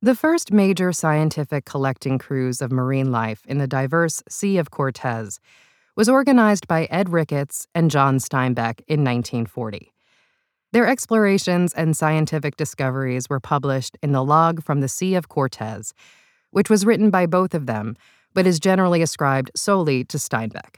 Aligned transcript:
The 0.00 0.14
first 0.14 0.52
major 0.52 0.92
scientific 0.92 1.64
collecting 1.64 2.18
cruise 2.18 2.62
of 2.62 2.70
marine 2.70 3.10
life 3.10 3.44
in 3.46 3.58
the 3.58 3.66
diverse 3.66 4.22
Sea 4.28 4.56
of 4.58 4.70
Cortez 4.70 5.40
was 5.96 6.08
organized 6.08 6.68
by 6.68 6.84
Ed 6.84 7.08
Ricketts 7.08 7.66
and 7.74 7.90
John 7.90 8.18
Steinbeck 8.18 8.80
in 8.86 9.02
1940. 9.02 9.92
Their 10.70 10.86
explorations 10.86 11.74
and 11.74 11.96
scientific 11.96 12.56
discoveries 12.56 13.28
were 13.28 13.40
published 13.40 13.98
in 14.00 14.12
the 14.12 14.22
Log 14.22 14.62
from 14.62 14.82
the 14.82 14.88
Sea 14.88 15.16
of 15.16 15.28
Cortez, 15.28 15.92
which 16.52 16.70
was 16.70 16.86
written 16.86 17.10
by 17.10 17.26
both 17.26 17.52
of 17.52 17.66
them, 17.66 17.96
but 18.34 18.46
is 18.46 18.60
generally 18.60 19.02
ascribed 19.02 19.50
solely 19.56 20.04
to 20.04 20.16
Steinbeck. 20.16 20.76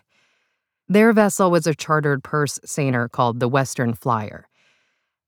Their 0.89 1.12
vessel 1.12 1.50
was 1.50 1.66
a 1.66 1.75
chartered 1.75 2.25
purse 2.25 2.59
seiner 2.64 3.07
called 3.07 3.39
the 3.39 3.48
Western 3.48 3.93
Flyer. 3.93 4.48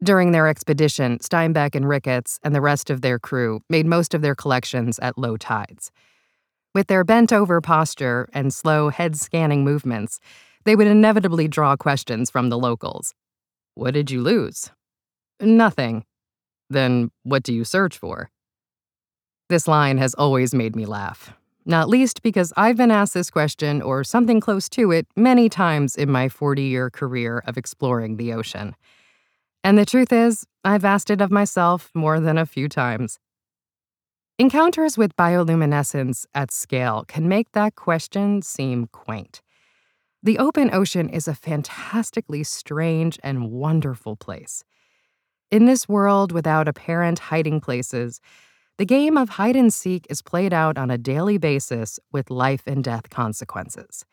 During 0.02 0.32
their 0.32 0.48
expedition, 0.48 1.18
Steinbeck 1.18 1.76
and 1.76 1.88
Ricketts 1.88 2.40
and 2.42 2.52
the 2.52 2.60
rest 2.60 2.90
of 2.90 3.02
their 3.02 3.20
crew 3.20 3.60
made 3.68 3.86
most 3.86 4.14
of 4.14 4.20
their 4.20 4.34
collections 4.34 4.98
at 4.98 5.16
low 5.16 5.36
tides. 5.36 5.92
With 6.74 6.88
their 6.88 7.04
bent 7.04 7.32
over 7.32 7.60
posture 7.60 8.28
and 8.32 8.52
slow 8.52 8.88
head 8.88 9.16
scanning 9.16 9.62
movements, 9.62 10.18
they 10.64 10.74
would 10.74 10.88
inevitably 10.88 11.46
draw 11.46 11.76
questions 11.76 12.30
from 12.30 12.48
the 12.48 12.58
locals. 12.58 13.14
What 13.74 13.94
did 13.94 14.10
you 14.10 14.22
lose? 14.22 14.70
Nothing. 15.40 16.04
Then 16.68 17.12
what 17.22 17.44
do 17.44 17.54
you 17.54 17.64
search 17.64 17.96
for? 17.96 18.30
This 19.48 19.68
line 19.68 19.98
has 19.98 20.14
always 20.14 20.52
made 20.52 20.74
me 20.74 20.84
laugh, 20.84 21.32
not 21.64 21.88
least 21.88 22.22
because 22.22 22.52
I've 22.56 22.76
been 22.76 22.90
asked 22.90 23.14
this 23.14 23.30
question 23.30 23.80
or 23.80 24.02
something 24.02 24.40
close 24.40 24.68
to 24.70 24.90
it 24.90 25.06
many 25.14 25.48
times 25.48 25.94
in 25.94 26.10
my 26.10 26.28
40 26.28 26.62
year 26.62 26.90
career 26.90 27.40
of 27.46 27.56
exploring 27.56 28.16
the 28.16 28.32
ocean. 28.32 28.74
And 29.64 29.78
the 29.78 29.86
truth 29.86 30.12
is, 30.12 30.44
I've 30.64 30.84
asked 30.84 31.10
it 31.10 31.20
of 31.20 31.30
myself 31.30 31.90
more 31.94 32.18
than 32.18 32.36
a 32.36 32.46
few 32.46 32.68
times. 32.68 33.18
Encounters 34.38 34.98
with 34.98 35.16
bioluminescence 35.16 36.26
at 36.34 36.50
scale 36.50 37.04
can 37.06 37.28
make 37.28 37.52
that 37.52 37.76
question 37.76 38.42
seem 38.42 38.88
quaint. 38.88 39.40
The 40.22 40.38
open 40.38 40.72
ocean 40.72 41.08
is 41.08 41.28
a 41.28 41.34
fantastically 41.34 42.42
strange 42.42 43.18
and 43.22 43.50
wonderful 43.50 44.16
place. 44.16 44.64
In 45.50 45.66
this 45.66 45.88
world 45.88 46.32
without 46.32 46.66
apparent 46.66 47.18
hiding 47.18 47.60
places, 47.60 48.20
the 48.78 48.86
game 48.86 49.16
of 49.16 49.30
hide 49.30 49.54
and 49.54 49.72
seek 49.72 50.06
is 50.08 50.22
played 50.22 50.52
out 50.52 50.78
on 50.78 50.90
a 50.90 50.98
daily 50.98 51.38
basis 51.38 52.00
with 52.10 52.30
life 52.30 52.62
and 52.66 52.82
death 52.82 53.10
consequences. 53.10 54.04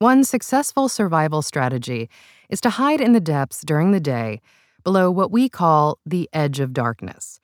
One 0.00 0.24
successful 0.24 0.88
survival 0.88 1.40
strategy 1.40 2.10
is 2.50 2.60
to 2.62 2.70
hide 2.70 3.00
in 3.00 3.12
the 3.12 3.20
depths 3.20 3.62
during 3.62 3.92
the 3.92 4.00
day 4.00 4.40
below 4.86 5.10
what 5.10 5.32
we 5.32 5.48
call 5.48 5.98
the 6.06 6.30
edge 6.32 6.60
of 6.60 6.72
darkness, 6.72 7.40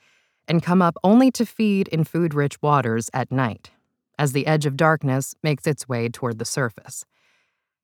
and 0.46 0.62
come 0.62 0.80
up 0.80 0.96
only 1.02 1.28
to 1.28 1.44
feed 1.44 1.88
in 1.88 2.04
food 2.04 2.34
rich 2.34 2.54
waters 2.62 3.10
at 3.12 3.32
night, 3.32 3.72
as 4.16 4.30
the 4.30 4.46
edge 4.46 4.64
of 4.64 4.76
darkness 4.76 5.34
makes 5.42 5.66
its 5.66 5.88
way 5.88 6.08
toward 6.08 6.38
the 6.38 6.44
surface. 6.44 7.04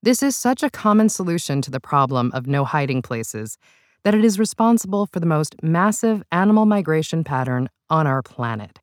This 0.01 0.23
is 0.23 0.37
such 0.37 0.63
a 0.63 0.71
common 0.71 1.09
solution 1.09 1.61
to 1.63 1.73
the 1.73 1.81
problem 1.81 2.31
of 2.33 2.47
no 2.47 2.65
hiding 2.65 3.03
places 3.03 3.59
that 4.05 4.15
it 4.15 4.25
is 4.25 4.39
responsible 4.39 5.07
for 5.07 5.19
the 5.19 5.27
most 5.27 5.57
massive 5.61 6.23
animal 6.31 6.65
migration 6.65 7.25
pattern 7.25 7.69
on 7.91 8.07
our 8.07 8.23
planet. 8.23 8.79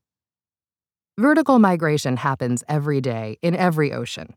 Vertical 1.18 1.58
migration 1.58 2.18
happens 2.18 2.66
every 2.68 3.00
day 3.00 3.38
in 3.42 3.56
every 3.56 3.94
ocean, 3.94 4.36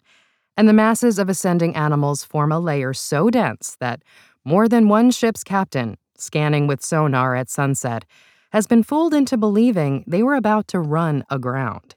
and 0.57 0.69
the 0.69 0.73
masses 0.73 1.19
of 1.19 1.29
ascending 1.29 1.75
animals 1.75 2.23
form 2.23 2.53
a 2.53 2.61
layer 2.61 2.95
so 2.95 3.29
dense 3.29 3.77
that 3.81 4.05
more 4.45 4.69
than 4.69 4.89
one 4.89 5.11
ship's 5.11 5.43
captain 5.43 5.97
scanning 6.19 6.67
with 6.67 6.85
sonar 6.85 7.35
at 7.35 7.49
sunset, 7.49 8.05
has 8.53 8.67
been 8.67 8.83
fooled 8.83 9.15
into 9.15 9.37
believing 9.37 10.05
they 10.07 10.23
were 10.23 10.35
about 10.35 10.69
to 10.69 10.81
run 10.81 11.25
aground. 11.31 11.95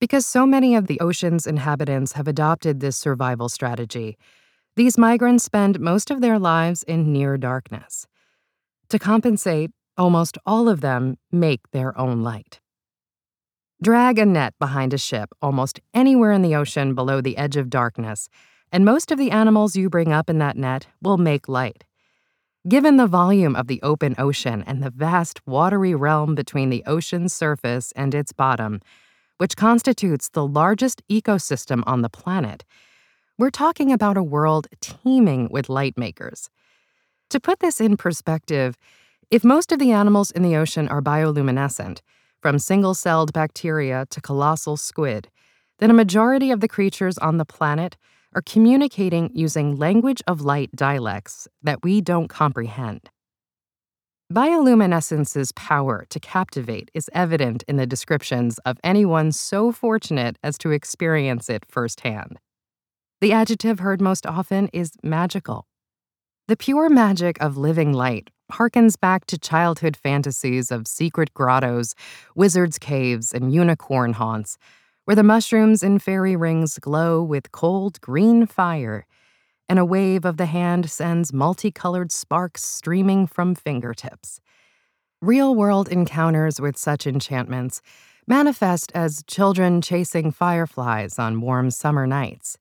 Because 0.00 0.26
so 0.26 0.46
many 0.46 0.74
of 0.74 0.86
the 0.86 1.00
ocean's 1.00 1.46
inhabitants 1.46 2.12
have 2.12 2.26
adopted 2.26 2.80
this 2.80 2.96
survival 2.96 3.48
strategy, 3.48 4.16
these 4.76 4.96
migrants 4.96 5.44
spend 5.44 5.80
most 5.80 6.10
of 6.10 6.20
their 6.20 6.38
lives 6.38 6.82
in 6.84 7.12
near 7.12 7.36
darkness. 7.36 8.06
To 8.88 8.98
compensate, 8.98 9.70
almost 9.98 10.38
all 10.46 10.68
of 10.68 10.80
them 10.80 11.18
make 11.30 11.70
their 11.72 11.96
own 11.98 12.22
light. 12.22 12.60
Drag 13.82 14.18
a 14.18 14.26
net 14.26 14.54
behind 14.58 14.92
a 14.92 14.98
ship 14.98 15.30
almost 15.40 15.80
anywhere 15.94 16.32
in 16.32 16.42
the 16.42 16.54
ocean 16.54 16.94
below 16.94 17.20
the 17.20 17.36
edge 17.36 17.56
of 17.56 17.70
darkness, 17.70 18.28
and 18.72 18.84
most 18.84 19.10
of 19.10 19.18
the 19.18 19.30
animals 19.30 19.76
you 19.76 19.88
bring 19.88 20.12
up 20.12 20.30
in 20.30 20.38
that 20.38 20.56
net 20.56 20.86
will 21.02 21.18
make 21.18 21.48
light. 21.48 21.84
Given 22.68 22.98
the 22.98 23.06
volume 23.06 23.56
of 23.56 23.68
the 23.68 23.80
open 23.82 24.14
ocean 24.18 24.62
and 24.66 24.82
the 24.82 24.90
vast 24.90 25.40
watery 25.46 25.94
realm 25.94 26.34
between 26.34 26.68
the 26.68 26.84
ocean's 26.86 27.32
surface 27.32 27.90
and 27.96 28.14
its 28.14 28.34
bottom, 28.34 28.82
which 29.38 29.56
constitutes 29.56 30.28
the 30.28 30.46
largest 30.46 31.02
ecosystem 31.08 31.82
on 31.86 32.02
the 32.02 32.10
planet, 32.10 32.66
we're 33.38 33.48
talking 33.48 33.90
about 33.90 34.18
a 34.18 34.22
world 34.22 34.66
teeming 34.82 35.48
with 35.50 35.70
light 35.70 35.96
makers. 35.96 36.50
To 37.30 37.40
put 37.40 37.60
this 37.60 37.80
in 37.80 37.96
perspective, 37.96 38.76
if 39.30 39.42
most 39.42 39.72
of 39.72 39.78
the 39.78 39.92
animals 39.92 40.30
in 40.30 40.42
the 40.42 40.56
ocean 40.56 40.86
are 40.88 41.00
bioluminescent, 41.00 42.02
from 42.42 42.58
single 42.58 42.92
celled 42.92 43.32
bacteria 43.32 44.06
to 44.10 44.20
colossal 44.20 44.76
squid, 44.76 45.30
then 45.78 45.90
a 45.90 45.94
majority 45.94 46.50
of 46.50 46.60
the 46.60 46.68
creatures 46.68 47.16
on 47.16 47.38
the 47.38 47.46
planet 47.46 47.96
are 48.34 48.42
communicating 48.42 49.30
using 49.34 49.76
language 49.76 50.22
of 50.26 50.40
light 50.40 50.70
dialects 50.74 51.48
that 51.62 51.82
we 51.82 52.00
don't 52.00 52.28
comprehend. 52.28 53.10
Bioluminescence's 54.32 55.50
power 55.52 56.06
to 56.08 56.20
captivate 56.20 56.90
is 56.94 57.10
evident 57.12 57.64
in 57.66 57.76
the 57.76 57.86
descriptions 57.86 58.58
of 58.58 58.78
anyone 58.84 59.32
so 59.32 59.72
fortunate 59.72 60.36
as 60.44 60.56
to 60.58 60.70
experience 60.70 61.50
it 61.50 61.64
firsthand. 61.68 62.38
The 63.20 63.32
adjective 63.32 63.80
heard 63.80 64.00
most 64.00 64.26
often 64.26 64.68
is 64.72 64.92
magical. 65.02 65.66
The 66.46 66.56
pure 66.56 66.88
magic 66.88 67.40
of 67.40 67.56
living 67.56 67.92
light 67.92 68.30
harkens 68.52 68.98
back 68.98 69.26
to 69.26 69.38
childhood 69.38 69.96
fantasies 69.96 70.70
of 70.70 70.86
secret 70.86 71.32
grottos, 71.34 71.94
wizards' 72.34 72.78
caves, 72.78 73.32
and 73.32 73.52
unicorn 73.52 74.12
haunts 74.12 74.58
where 75.10 75.16
the 75.16 75.24
mushrooms 75.24 75.82
in 75.82 75.98
fairy 75.98 76.36
rings 76.36 76.78
glow 76.78 77.20
with 77.20 77.50
cold 77.50 78.00
green 78.00 78.46
fire, 78.46 79.04
and 79.68 79.76
a 79.76 79.84
wave 79.84 80.24
of 80.24 80.36
the 80.36 80.46
hand 80.46 80.88
sends 80.88 81.32
multicolored 81.32 82.12
sparks 82.12 82.62
streaming 82.62 83.26
from 83.26 83.56
fingertips. 83.56 84.40
Real 85.20 85.52
world 85.52 85.88
encounters 85.88 86.60
with 86.60 86.76
such 86.76 87.08
enchantments 87.08 87.82
manifest 88.28 88.92
as 88.94 89.24
children 89.26 89.82
chasing 89.82 90.30
fireflies 90.30 91.18
on 91.18 91.40
warm 91.40 91.72
summer 91.72 92.06
nights, 92.06 92.56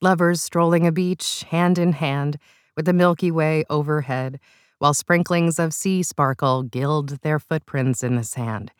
lovers 0.00 0.42
strolling 0.42 0.86
a 0.86 0.92
beach 0.92 1.44
hand 1.50 1.76
in 1.76 1.92
hand 1.92 2.38
with 2.74 2.86
the 2.86 2.94
Milky 2.94 3.30
Way 3.30 3.64
overhead, 3.68 4.40
while 4.78 4.94
sprinklings 4.94 5.58
of 5.58 5.74
sea 5.74 6.02
sparkle 6.02 6.62
gild 6.62 7.20
their 7.20 7.38
footprints 7.38 8.02
in 8.02 8.16
the 8.16 8.24
sand, 8.24 8.72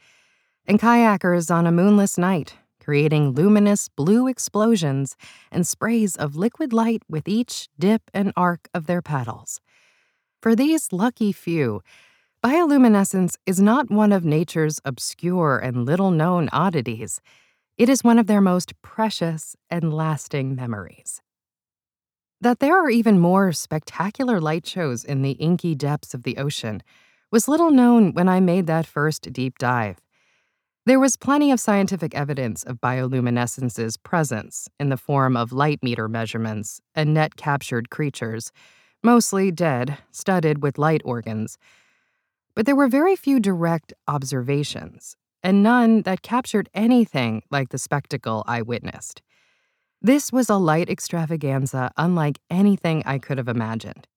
and 0.67 0.81
kayakers 0.81 1.55
on 1.55 1.67
a 1.67 1.71
moonless 1.73 2.17
night 2.17 2.55
creating 2.83 3.33
luminous 3.33 3.89
blue 3.89 4.27
explosions 4.27 5.17
and 5.51 5.67
sprays 5.67 6.17
of 6.17 6.37
liquid 6.37 6.73
light 6.73 7.03
with 7.09 7.29
each 7.29 7.69
dip 7.79 8.11
and 8.13 8.33
arc 8.37 8.69
of 8.75 8.87
their 8.87 9.01
paddles. 9.01 9.61
For 10.41 10.57
these 10.57 10.93
lucky 10.93 11.31
few, 11.31 11.83
bioluminescence 12.45 13.37
is 13.47 13.61
not 13.61 13.91
one 13.91 14.13
of 14.13 14.25
nature's 14.25 14.81
obscure 14.85 15.59
and 15.59 15.87
little 15.87 16.11
known 16.11 16.49
oddities. 16.53 17.21
It 17.79 17.89
is 17.89 18.03
one 18.03 18.19
of 18.19 18.27
their 18.27 18.41
most 18.41 18.73
precious 18.83 19.57
and 19.71 19.95
lasting 19.95 20.57
memories. 20.57 21.23
That 22.41 22.59
there 22.59 22.77
are 22.77 22.91
even 22.91 23.21
more 23.21 23.53
spectacular 23.53 24.41
light 24.41 24.67
shows 24.67 25.05
in 25.05 25.23
the 25.23 25.33
inky 25.33 25.77
depths 25.77 26.13
of 26.13 26.25
the 26.25 26.37
ocean 26.39 26.83
was 27.31 27.47
little 27.47 27.71
known 27.71 28.13
when 28.13 28.29
I 28.29 28.41
made 28.41 28.67
that 28.67 28.87
first 28.87 29.33
deep 29.33 29.59
dive. 29.59 29.99
There 30.85 30.99
was 30.99 31.17
plenty 31.17 31.53
of 31.53 31.61
scientific 31.61 32.13
evidence 32.13 32.65
of 32.65 32.81
bioluminescence's 32.81 33.97
presence 33.97 34.69
in 34.81 34.89
the 34.89 34.97
form 34.97 35.37
of 35.37 35.53
light 35.53 35.81
meter 35.81 36.09
measurements 36.09 36.81
and 36.93 37.15
net 37.15 37.37
captured 37.37 37.89
creatures, 37.89 38.51
mostly 39.01 39.53
dead, 39.53 39.99
studded 40.11 40.61
with 40.61 40.79
light 40.79 41.01
organs. 41.05 41.57
But 42.57 42.67
there 42.67 42.75
were 42.75 42.89
very 42.89 43.15
few 43.15 43.39
direct 43.39 43.93
observations, 44.09 45.17
and 45.41 45.63
none 45.63 46.03
that 46.03 46.23
captured 46.23 46.69
anything 46.75 47.45
like 47.49 47.69
the 47.69 47.79
spectacle 47.79 48.43
I 48.49 48.63
witnessed. 48.63 49.23
This 50.01 50.33
was 50.33 50.51
a 50.51 50.57
light 50.57 50.91
extravaganza 50.91 51.93
unlike 51.97 52.41
anything 52.51 53.05
I 53.07 53.19
could 53.19 53.39
have 53.39 53.47
imagined. 53.47 54.09